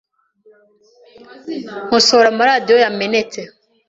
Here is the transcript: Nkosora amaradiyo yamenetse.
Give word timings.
Nkosora 1.85 2.27
amaradiyo 2.33 2.77
yamenetse. 2.83 3.41